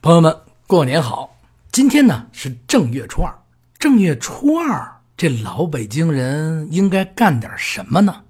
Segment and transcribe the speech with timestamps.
[0.00, 1.36] 朋友们，过年好！
[1.72, 3.36] 今天呢是正月初二，
[3.80, 8.22] 正月初二，这老北京人应该干点什么呢？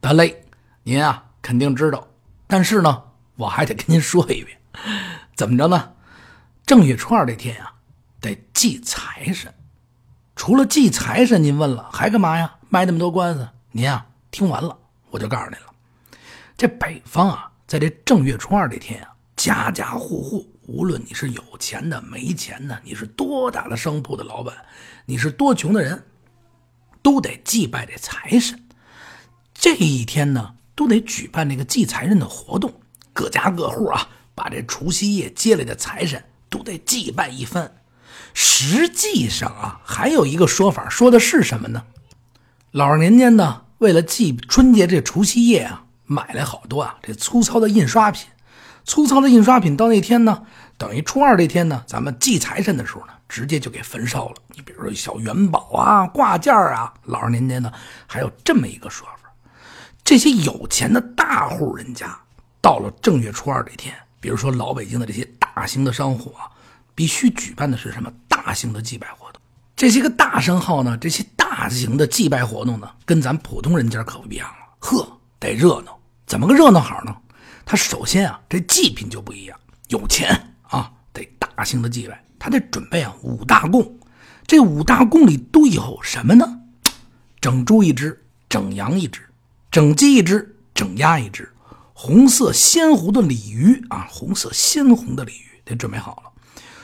[0.00, 0.46] 得嘞，
[0.82, 2.08] 您啊肯定知道，
[2.46, 3.02] 但是呢，
[3.36, 4.58] 我还得跟您说一遍，
[5.34, 5.92] 怎么着呢？
[6.64, 7.74] 正月初二这天啊，
[8.22, 9.52] 得祭财神。
[10.34, 12.50] 除了祭财神，您问了还干嘛呀？
[12.70, 13.46] 卖那么多关子？
[13.72, 14.74] 您啊，听完了
[15.10, 15.66] 我就告诉您了，
[16.56, 19.13] 这北方啊，在这正月初二这天啊，
[19.44, 20.50] 家家户户。
[20.62, 24.54] 无论你是有钱的、没钱的，你是多大的商铺的老板，
[25.04, 26.02] 你是多穷的人，
[27.02, 28.58] 都得祭拜这财神。
[29.52, 32.72] 这一天呢，都得举办那个祭财神的活动。
[33.12, 37.76] 各家各户啊，把这除夕夜接来的财神都得祭拜一番。
[38.32, 41.84] 实际上啊，还有一个说法，说的是什么呢？
[42.70, 48.26] 老二年间呢，为了祭春节这除夕夜啊，买了好多啊这粗糙的印刷品。
[48.84, 50.42] 粗糙的印刷品到那天呢，
[50.76, 54.34] 等于初二这天呢，咱们祭财神的时候呢，直接就给焚烧了。
[54.54, 57.72] 你比如说小元宝啊、挂件啊，老二年呢，
[58.06, 59.30] 还有这么一个说法：
[60.04, 62.14] 这些有钱的大户人家，
[62.60, 66.44] 到了正月初二这天，比如说老北京的这些大型的商户啊，
[66.94, 69.40] 必须举办的是什么大型的祭拜活动。
[69.74, 74.56] 这些个大商号呢，这些大型的祭拜活动呢，跟咱普通人家可不一样了。
[74.78, 77.16] 呵，得热闹，怎么个热闹好呢？
[77.64, 83.98] 他首先啊，这祭品就不一样，有钱啊，得大型的祭拜，他得准备啊五大供，
[84.46, 86.60] 这五大供里都有什么呢？
[87.40, 89.20] 整猪一只，整羊一只，
[89.70, 91.52] 整鸡一只，整鸭一只，
[91.92, 96.30] 红色鲜红的鲤鱼啊，红色鲜红的鲤鱼得准备好了。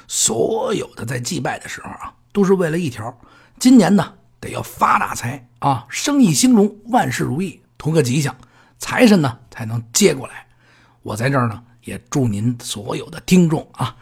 [0.08, 3.17] 所有的在祭拜的时候啊，都是为了一条，
[3.58, 8.34] 今年呢得要发大财啊，生意兴隆，万事如意，图个吉祥，
[8.78, 10.47] 财神呢才能接过来。
[11.02, 13.96] 我在这儿呢，也祝您所有的听众啊，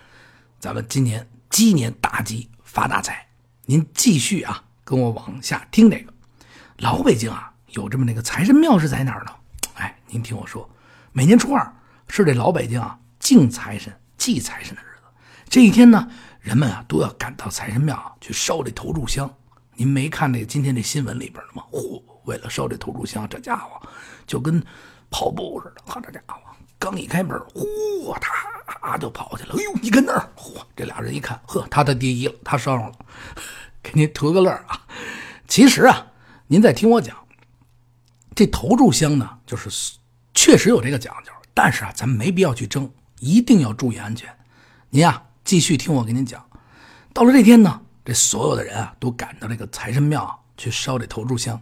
[0.58, 3.24] 咱们今年鸡年大吉发大财。
[3.66, 6.12] 您继续啊，跟我往下听这个。
[6.78, 9.30] 老北京啊，有这么那个财神庙是在哪儿呢？
[9.74, 10.68] 哎，您听我说，
[11.12, 11.72] 每年初二
[12.08, 15.02] 是这老北京啊敬财神、祭财神的日子。
[15.48, 16.10] 这一天呢，
[16.40, 19.32] 人们啊都要赶到财神庙去烧这头炷香。
[19.74, 21.62] 您没看那今天这新闻里边的吗？
[21.70, 23.80] 嚯，为了烧这头炷香，这家伙
[24.26, 24.60] 就跟
[25.10, 26.40] 跑步似的，好，这家伙。
[26.78, 28.16] 刚一开门，嚯，
[28.80, 29.54] 他就跑去了。
[29.58, 32.98] 哎呦，你看那儿，嚯，这俩人一看，呵，他的第一了，他烧上了，
[33.82, 34.86] 给您图个乐啊。
[35.46, 36.06] 其实啊，
[36.46, 37.16] 您再听我讲，
[38.34, 39.68] 这头炷香呢，就是
[40.32, 44.32] 确实有这个讲究，但是啊，咱没必要去争，一定要注意安全。
[44.90, 46.48] 您啊，继续听我给您讲。
[47.12, 51.60] 到了这天呢，这所有的人啊，都赶到这个财神庙去烧这头炷香。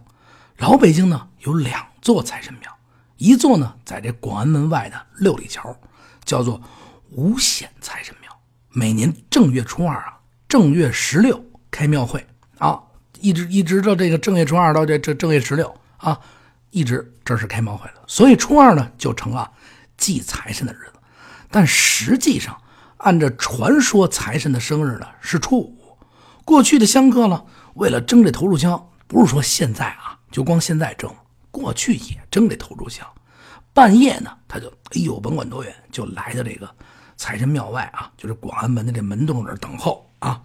[0.57, 2.76] 老北京呢，有两座财神庙。
[3.17, 5.75] 一座呢，在这广安门外的六里桥，
[6.23, 6.61] 叫做
[7.11, 8.31] 五显财神庙。
[8.69, 12.25] 每年正月初二啊，正月十六开庙会
[12.59, 12.79] 啊，
[13.19, 16.19] 一直一直到这个正月初二到这这正月十六啊，
[16.69, 18.03] 一直这是开庙会的。
[18.05, 19.51] 所以初二呢，就成了
[19.97, 20.99] 祭财神的日子。
[21.49, 22.55] 但实际上，
[22.97, 25.97] 按照传说，财神的生日呢是初五。
[26.45, 31.11] 过去的香客呢，为了争这头炷香，不是说现在啊，就光现在争。
[31.51, 33.05] 过去也争这头炷香，
[33.73, 36.69] 半夜呢，他就哎呦，甭管多远，就来到这个
[37.15, 40.41] 财神庙外啊，就是广安门的这门洞这儿等候啊。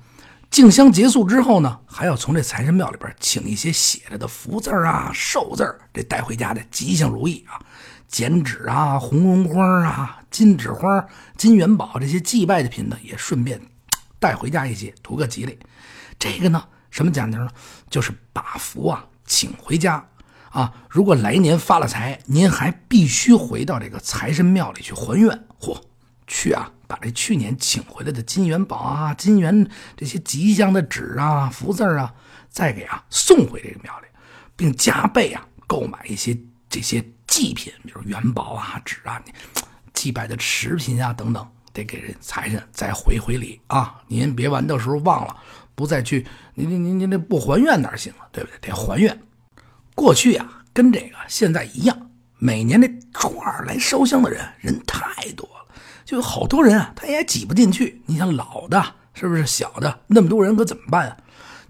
[0.51, 5.65] 敬香结束之后呢，还要从这财神庙里边请一些写着的福字啊、寿字
[5.95, 7.59] 这带回家的吉祥如意啊、
[8.07, 11.07] 剪纸啊、红绒花啊、金纸花、
[11.39, 13.59] 金元宝这些祭拜的品呢，也顺便
[14.19, 15.59] 带回家一些，图个吉利。
[16.19, 17.49] 这个呢，什么讲究呢？
[17.89, 20.07] 就是把福啊请回家。
[20.53, 25.31] 啊，如果来年发了财，您还必须回到这个财神庙里去还愿。
[25.59, 25.81] 嚯，
[26.27, 32.13] 去啊，把这去年请回来的金元宝啊、金元这些吉祥的纸啊、福字啊，
[32.51, 34.07] 再给啊送回这个庙里，
[34.55, 36.39] 并加倍啊购买一些
[36.69, 39.23] 这些祭品，比如元宝啊、纸啊、
[39.95, 44.03] 祭拜的食品啊等等，得给人财神再回回礼啊。
[44.07, 45.35] 您别完到时候忘了，
[45.75, 48.29] 不再去，您您您您这不还愿哪行啊？
[48.31, 48.69] 对不对？
[48.69, 49.19] 得还愿。
[49.95, 55.75] 过去啊，跟这个现在一样，每年这初二来烧香的人人太多了，
[56.05, 58.03] 就有好多人啊，他也挤不进去。
[58.07, 58.83] 你像老的，
[59.15, 60.01] 是不是小的？
[60.07, 61.17] 那么多人可怎么办啊？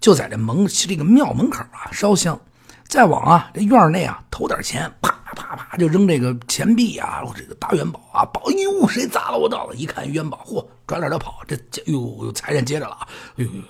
[0.01, 2.41] 就在这门这个庙门口啊烧香，
[2.89, 9.76] 再往啊这院内啊投点钱，啪啪啪就扔这个钱币啊，这个大元宝啊，宝哎呦，谁砸了我刀子？
[9.76, 11.40] 一看元宝，嚯，转脸就跑。
[11.46, 13.08] 这这呦，财神接着了啊！
[13.37, 13.62] 哎呦呦呦，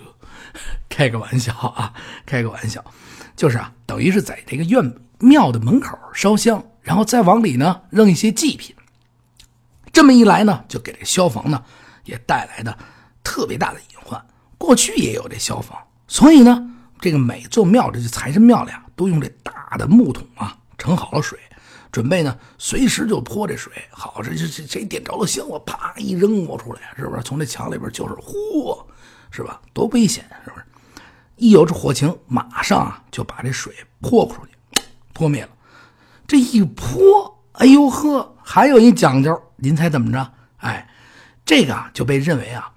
[0.89, 1.93] 开个玩笑啊，
[2.27, 2.85] 开个玩笑。
[3.35, 8.75] 就是啊，等于是在这个院庙的门口烧香，然后再往里呢扔一些祭品。
[9.93, 11.63] 这么一来呢，就给这消防呢
[12.05, 12.77] 也带来的
[13.23, 14.23] 特别大的隐患。
[14.59, 15.77] 过去也有这消防，
[16.07, 16.71] 所以呢，
[17.01, 21.39] 这个每座庙这财神庙里啊，都用这大的木桶啊盛好了水，
[21.93, 23.73] 准备呢随时就泼这水。
[23.91, 27.23] 好，这这这谁点着了香，我啪一扔我出来，是不是？
[27.23, 28.85] 从这墙里边就是嚯，
[29.31, 29.61] 是吧？
[29.73, 30.65] 多危险，是不是？
[31.37, 35.51] 一有这火情，马上啊就把这水泼出去，泼灭了。
[36.27, 40.33] 这一泼，哎呦呵，还有一讲究，您猜怎么着？
[40.57, 40.89] 哎，
[41.45, 42.73] 这个啊就被认为啊，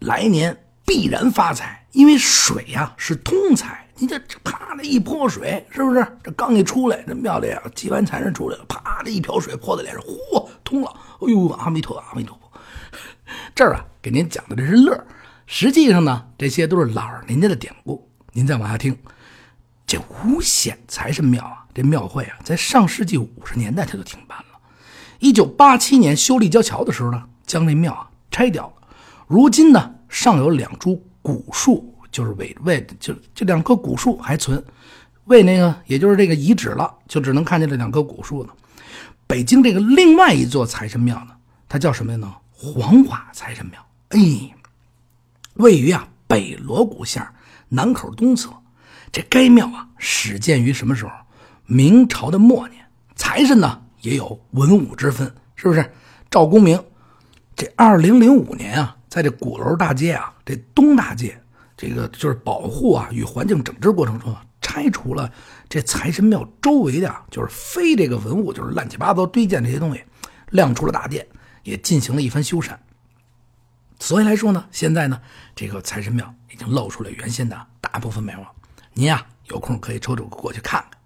[0.00, 0.62] 来年。
[0.88, 3.85] 必然发财，因为水呀是通财。
[3.98, 6.06] 你这啪的一泼水，是不是？
[6.22, 10.94] 这刚一出来，这庙里啊祭完财神出来了，啪的一瓢水泼在脸上，嚯，通了！
[11.20, 12.60] 哎呦，阿弥陀佛，阿弥陀佛。
[13.54, 15.02] 这儿啊给您讲的这是乐，
[15.46, 18.08] 实际上呢这些都是老人家的典故。
[18.32, 18.96] 您再往下听，
[19.86, 24.44] 这五显财神庙啊，这庙会啊，在上世纪五十年代它就停办了。
[25.18, 28.88] 一九八七年修立交桥的时候呢，将这庙啊拆掉了。
[29.26, 29.92] 如今呢。
[30.08, 34.64] 尚有两株古树，就是为为就这两棵古树还存，
[35.26, 38.54] 为那个也就是这个遗址了，就只能看见这两棵古树了。
[39.26, 41.36] 北京这个另外一座财神庙呢，
[41.68, 42.34] 它叫什么呢？
[42.52, 43.86] 黄瓦财神庙。
[44.08, 44.18] 哎，
[45.56, 47.34] 位于啊北锣鼓巷
[47.68, 48.48] 南口东侧。
[49.12, 51.10] 这该庙啊始建于什么时候？
[51.66, 52.82] 明朝的末年。
[53.14, 55.92] 财神呢也有文武之分，是不是？
[56.30, 56.82] 赵公明，
[57.54, 58.96] 这二零零五年啊。
[59.06, 61.40] 在这鼓楼大街啊，这东大街，
[61.76, 65.30] 这个就是保护啊与环境整治过程中啊，拆除了
[65.68, 70.02] 这财神庙周围的，就是非这个文物，就是乱七八糟堆建这些东西，
[70.50, 71.26] 亮出了大殿，
[71.64, 72.74] 也进行了一番修缮。
[73.98, 75.20] 所以来说呢，现在呢，
[75.54, 78.46] 这个财神庙已经露出了原先的大部分面貌。
[78.94, 80.98] 您呀，有空可以抽抽过去看看。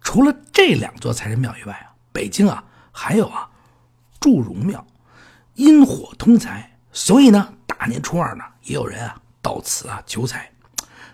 [0.00, 3.48] 除了这两座财神庙以外啊，北京啊还有啊
[4.20, 4.84] 祝融庙，
[5.54, 6.78] 阴火通财。
[6.92, 10.50] 所以呢，大年初二呢，也有人啊到此啊求财。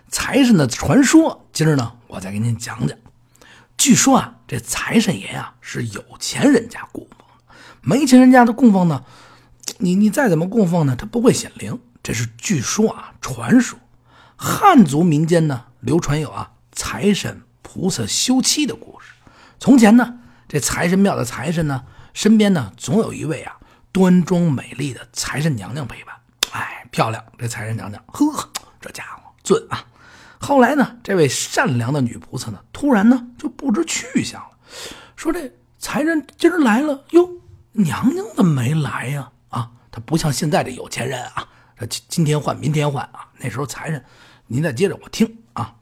[0.09, 2.97] 财神的传说，今儿呢，我再给您讲讲。
[3.77, 7.19] 据说啊，这财神爷啊是有钱人家供奉，
[7.83, 9.03] 没钱人家的供奉呢，
[9.77, 11.79] 你你再怎么供奉呢，它不会显灵。
[12.01, 13.77] 这是据说啊，传说。
[14.35, 19.13] 汉族民间呢，流传有啊财神菩萨休妻的故事。
[19.59, 21.83] 从前呢，这财神庙的财神呢，
[22.15, 23.57] 身边呢总有一位啊。
[23.91, 26.15] 端庄美丽的财神娘娘陪伴，
[26.93, 27.25] 漂亮！
[27.39, 28.47] 这财神娘娘，呵，
[28.79, 29.83] 这家伙俊啊！
[30.37, 34.49] 后来呢，这位善良的女菩萨呢，突然呢就不知去向了，
[35.15, 37.27] 说这财神今儿来了，哟，
[37.71, 39.31] 娘娘怎么没来呀？
[39.49, 41.47] 啊，他不像现在这有钱人啊，
[41.79, 43.27] 这今天换明天换啊。
[43.39, 44.05] 那时候财神，
[44.45, 45.73] 您再接着我听啊，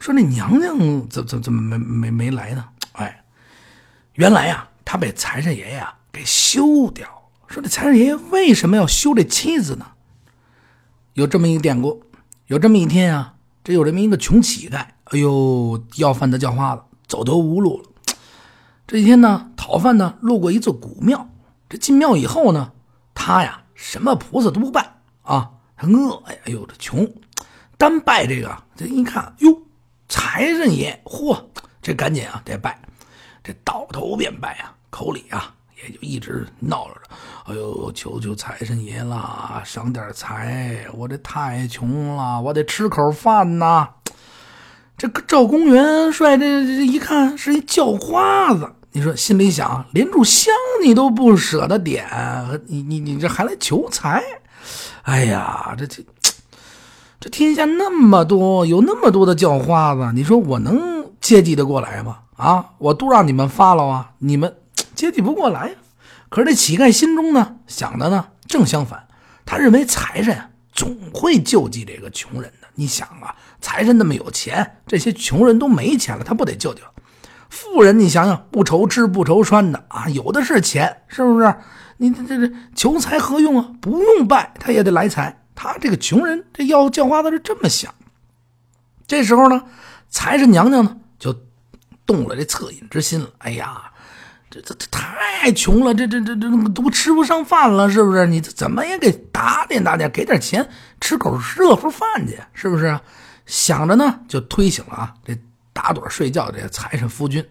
[0.00, 2.68] 说那娘娘怎怎怎么没没没来呢？
[2.94, 3.22] 哎，
[4.14, 7.06] 原来呀，他被财神爷爷啊给休掉。
[7.46, 9.86] 说这财神爷爷为什么要休这妻子呢？
[11.18, 12.04] 有这么一个典故，
[12.46, 13.34] 有这么一天啊，
[13.64, 18.14] 这有这么一个穷乞丐，哎呦，要饭的叫花子，走投无路了。
[18.86, 21.28] 这一天呢，讨饭呢，路过一座古庙。
[21.68, 22.70] 这进庙以后呢，
[23.14, 27.12] 他呀，什么菩萨都不拜啊，他饿呀，哎呦，这穷，
[27.76, 28.56] 单拜这个。
[28.76, 29.62] 这一看，哟，
[30.08, 31.36] 财神爷，嚯，
[31.82, 32.80] 这赶紧啊，得拜，
[33.42, 35.52] 这倒头便拜啊，口里啊。
[35.82, 36.94] 也就一直闹着
[37.44, 40.84] 哎呦，求求财神爷了，赏点财！
[40.92, 43.88] 我这太穷了，我得吃口饭呐。
[44.96, 50.52] 这个赵公元帅这这一看是一叫花子，你说心里想，连炷香
[50.84, 52.06] 你都不舍得点，
[52.66, 54.22] 你你你这还来求财？
[55.02, 56.02] 哎呀，这这
[57.20, 62.18] 这天下那么多，有那么多的叫花子，你说我能接济得过来吗？
[62.36, 64.52] 啊，我都让你们发了啊，你们。
[64.98, 65.74] 接济不过来呀，
[66.28, 69.06] 可是这乞丐心中呢想的呢正相反，
[69.46, 72.66] 他认为财神总会救济这个穷人的。
[72.74, 76.82] 你想啊，财神那么有钱，这些穷人都没钱了，他不得救救？
[77.48, 81.54] 富人你想想，不愁吃不愁穿的啊，有的是钱，是不是？
[81.98, 83.70] 你这这这求财何用啊？
[83.80, 85.44] 不用拜他也得来财。
[85.54, 87.94] 他这个穷人这要叫花子是这么想。
[89.06, 89.62] 这时候呢，
[90.10, 91.32] 财神娘娘呢就
[92.04, 93.30] 动了这恻隐之心了。
[93.38, 93.92] 哎呀！
[94.50, 98.26] 这这这太穷了，这这这这都吃不上饭了，是不是？
[98.26, 100.68] 你怎么也给打点打点，给点钱
[101.00, 102.98] 吃口热乎饭去，是不是？
[103.44, 105.38] 想着呢，就推醒了啊，这
[105.72, 107.46] 打盹睡觉这财神夫君，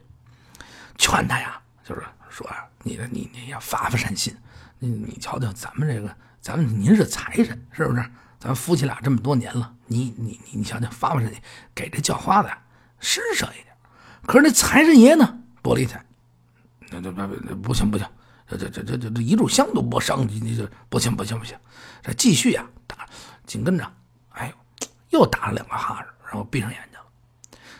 [0.97, 4.35] 劝他呀，就是说啊，你你你要发发善心，
[4.79, 6.09] 你你瞧瞧咱们这个，
[6.41, 8.03] 咱们您是财神，是不是？
[8.39, 11.41] 咱夫妻俩这么多年了，你你你你瞧瞧发发善心，
[11.73, 12.49] 给这叫花子
[12.99, 13.67] 施舍一点。
[14.27, 16.03] 可是那财神爷呢，不理睬。
[16.89, 18.07] 那那那不行不行，
[18.47, 21.57] 这这这这这这一炷香都不上，你你这不行不行不行，
[22.01, 23.05] 这继续呀打，
[23.45, 23.85] 紧跟着，
[24.29, 24.87] 哎呦，
[25.19, 27.05] 又打了两个哈欠，然后闭上眼睛了。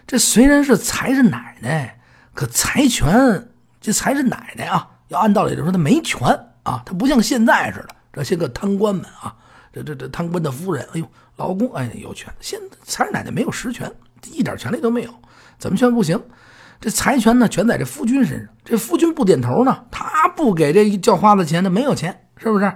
[0.05, 1.99] 这虽然是财神奶奶，
[2.33, 3.49] 可财权
[3.79, 6.27] 这财神奶奶啊，要按道理来说她没权
[6.63, 9.35] 啊，她不像现在似的这些个贪官们啊，
[9.71, 13.89] 这这这贪官的夫人，哎呦，老公哎有权，现财神奶奶没有实权，
[14.25, 15.13] 一点权利都没有，
[15.57, 16.21] 怎么权不行？
[16.79, 18.47] 这财权呢，全在这夫君身上。
[18.63, 22.71] 这夫君不点头呢，他不给这叫花子钱，他没有钱，是不是？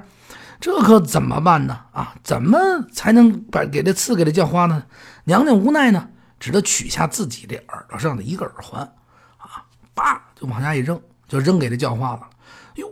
[0.60, 1.79] 这可怎么办呢？
[1.91, 2.58] 啊，怎么
[2.93, 4.84] 才能把给这赐给这叫花呢？
[5.24, 6.08] 娘娘无奈呢，
[6.39, 8.81] 只得取下自己这耳朵上的一个耳环，
[9.38, 12.29] 啊，叭就往下一扔，就扔给这叫花子了。
[12.75, 12.88] 哟，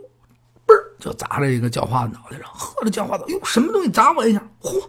[0.66, 2.46] 嘣就砸在这个叫花子脑袋上。
[2.52, 4.42] 呵，这叫花子，哟，什么东西砸我一下？
[4.60, 4.80] 嚯，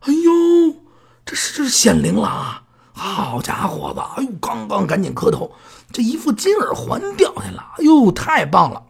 [0.00, 0.76] 哎呦，
[1.24, 2.62] 这是这是显灵了啊！
[3.00, 4.00] 好家伙子！
[4.16, 5.50] 哎呦，刚刚赶紧磕头，
[5.90, 7.64] 这一副金耳环掉下了。
[7.78, 8.82] 哎呦，太棒了！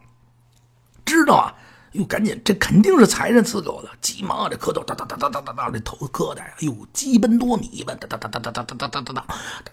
[1.05, 1.55] 知道啊？
[1.93, 3.89] 哟，赶紧，这肯定是财神赐给我的。
[4.01, 9.23] 急忙啊，这磕头，哒哒哒哒哒哒哒，这头磕的，哎呦，鸡奔多米吧，哒哒哒哒哒哒哒哒哒哒哒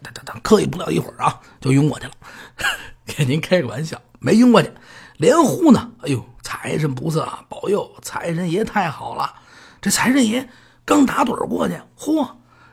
[0.02, 2.12] 哒哒哒，磕也不了一会儿啊，就晕过去了。
[3.06, 4.70] 给您开个玩笑，没晕过去，
[5.16, 5.90] 连呼呢。
[6.02, 9.34] 哎呦，财神菩萨保佑，财神爷太好了。
[9.80, 10.48] 这财神爷
[10.84, 12.28] 刚打盹过去，嚯！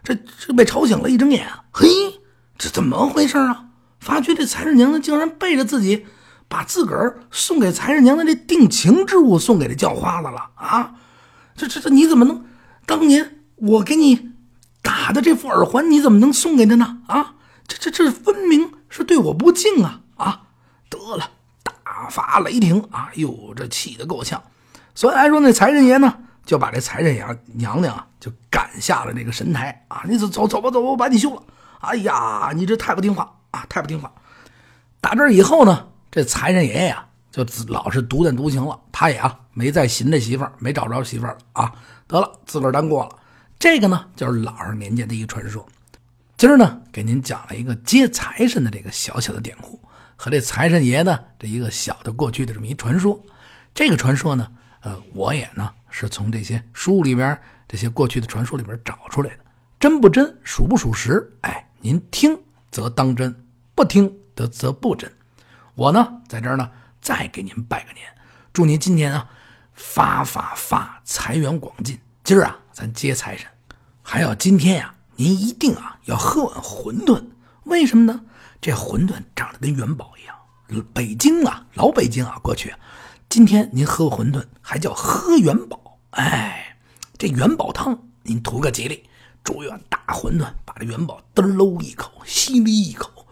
[0.06, 1.88] 这这被吵醒了，一睁眼，嘿，
[2.58, 3.66] 这怎么回事啊？
[4.00, 6.06] 发觉这财神娘娘竟然背着自己，
[6.48, 10.94] 把自个儿送给财神娘娘这定情之物送给这叫花子了啊！
[11.56, 12.46] 这这这你怎么能？
[12.86, 14.34] 当年我给你
[14.84, 17.00] 打的这副耳环，你怎么能送给他呢？
[17.08, 17.34] 啊！
[17.68, 20.02] 这这这分明是对我不敬啊！
[20.18, 20.42] 啊！
[20.88, 21.32] 得了，
[21.64, 23.10] 大发雷霆啊！
[23.16, 24.44] 哟，这气得够呛。
[24.94, 26.20] 所以来说，那财神爷呢？
[26.46, 30.04] 就把这财神爷娘娘啊，就赶下了这个神台啊！
[30.08, 31.42] 你走走走吧，走吧，我把你休了。
[31.80, 34.12] 哎呀，你这太不听话啊，太不听话！
[35.02, 38.80] 打这以后呢，这财神爷爷呀，就老是独断独行了。
[38.92, 41.74] 他也啊，没再寻这媳妇儿，没找着媳妇儿了啊。
[42.08, 43.16] 得了，自个儿单过了。
[43.58, 45.66] 这个呢，就是老二年间的一个传说。
[46.38, 49.80] 今儿呢，给您讲了一个接财神的这个小小的典故，
[50.16, 53.20] 和这财神爷的这一个小的过去的这么一传说。
[53.74, 54.48] 这个传说呢，
[54.86, 55.70] 呃，我也呢。
[55.98, 57.39] 是从这些书里边、
[57.70, 59.46] 这些过去的传说里边找出来的，
[59.80, 61.34] 真不真，属不属实？
[61.39, 62.38] 哎，您听
[62.70, 63.34] 则当真，
[63.74, 65.10] 不听得则不真。
[65.74, 68.06] 我呢，在这儿呢，再给您拜个年，
[68.51, 69.30] 祝您今年啊
[69.74, 71.98] 发发发财源广进。
[72.25, 73.48] 今儿啊，咱接财神，
[74.04, 77.24] 还有今天呀，您一定啊要喝碗馄饨。
[77.63, 78.22] 为什么呢？
[78.60, 82.74] 这馄饨长得跟元宝一样，北京啊，老北京啊，过去，
[83.29, 85.98] 今天您喝馄饨还叫喝元宝。
[86.12, 86.77] 哎，
[87.17, 89.03] 这元宝汤您图个吉利，
[89.44, 93.27] 祝愿大馄饨把这元宝嘚喽一口，吸哩一口，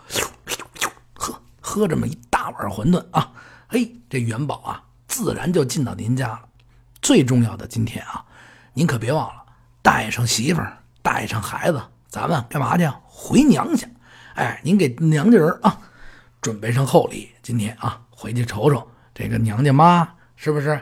[1.13, 3.31] 喝喝这么一大碗馄饨啊！
[3.67, 6.41] 嘿，这元宝啊，自然就进到您家了。
[7.01, 8.25] 最重要的，今天啊，
[8.73, 9.41] 您可别忘了
[9.81, 12.85] 带上媳妇儿，带上孩子，咱们干嘛去？
[13.07, 13.87] 回娘家。
[14.35, 15.79] 哎，您给娘家人啊
[16.41, 17.29] 准备上厚礼。
[17.41, 20.81] 今天啊，回去瞅瞅这个娘家妈，是不是？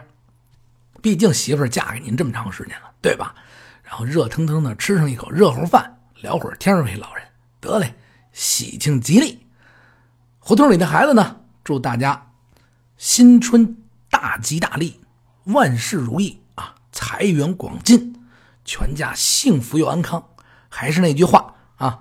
[1.02, 3.36] 毕竟媳妇嫁给您这么长时间了，对吧？
[3.84, 7.26] 然后热腾腾的吃上一口热乎饭，聊会儿天儿，老人，
[7.60, 7.94] 得嘞，
[8.32, 9.46] 喜庆吉利。
[10.40, 12.32] 胡同里的孩子呢，祝大家
[12.98, 13.78] 新春
[14.10, 15.02] 大吉大利，
[15.46, 18.16] 万事如意啊，财源广进，
[18.64, 20.24] 全家幸福又安康。
[20.70, 22.00] 还是那句话啊，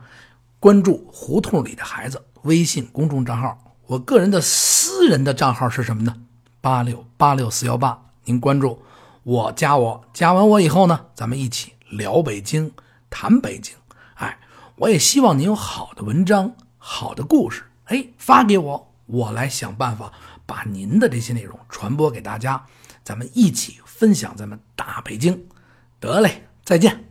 [0.60, 6.14] 关注胡同里的孩子微信公众账号，我个人的私人的账号是什么呢？
[6.60, 8.80] 八六八六四幺八，您关注。
[9.24, 12.70] 我加我加完我以后呢，咱们一起聊北京，
[13.10, 13.74] 谈北京。
[14.14, 14.38] 哎，
[14.76, 20.12] 我也希望您有好的文章、好的故事，哎，发给我，我来想办法
[20.46, 22.64] 把您的这些内容传播给大家，
[23.02, 25.48] 咱们一起分享咱们大北京。
[25.98, 27.09] 得嘞，再见。